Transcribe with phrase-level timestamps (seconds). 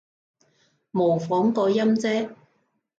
[0.89, 2.33] 模仿個音啫